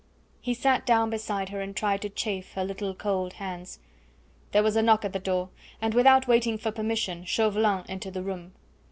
[0.41, 3.77] He sat down beside her and tried to chafe her little cold hands.
[4.51, 8.23] There was a knock at the door, and without waiting for permission Chauvelin entered the
[8.23, 8.53] room.